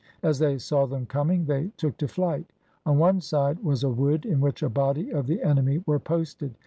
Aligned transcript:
As 0.23 0.39
they 0.39 0.57
saw 0.57 0.87
them 0.87 1.05
coming 1.05 1.45
they 1.45 1.67
took 1.77 1.95
to 1.97 2.07
flight. 2.07 2.47
On 2.87 2.97
one 2.97 3.21
side 3.21 3.63
was 3.63 3.83
a 3.83 3.89
wood 3.91 4.25
in 4.25 4.41
which 4.41 4.63
a 4.63 4.67
body 4.69 5.11
of 5.11 5.27
the 5.27 5.43
enemy 5.43 5.83
were 5.85 5.99
posted. 5.99 6.55